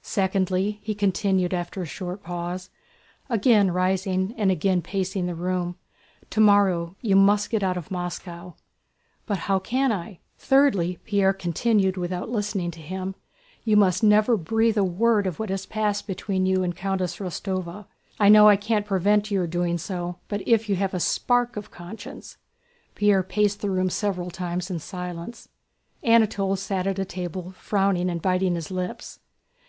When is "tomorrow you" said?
6.30-7.16